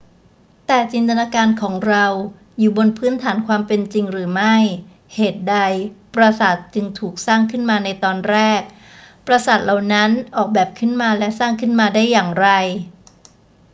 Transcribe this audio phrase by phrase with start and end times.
[0.67, 2.05] แต่จินตนาการของเรา
[2.59, 4.55] อยู่บนพื้นฐานความเป็นจริงหรือไม่
[5.15, 5.57] เหตุใด
[6.13, 8.61] ปราสาทจึงถูกสร้างขึ้นมาในตอนแรก
[9.25, 12.47] ปราสาทเหล่านั้นออกแบบขึ้นมาและสร้างขึ้นมาได้อย่างไร